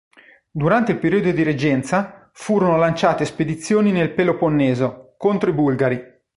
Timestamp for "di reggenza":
1.29-2.31